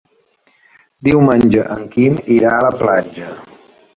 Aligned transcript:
Diumenge 1.07 1.65
en 1.75 1.85
Quim 1.93 2.17
irà 2.37 2.57
a 2.61 2.65
la 2.69 2.75
platja. 2.83 3.29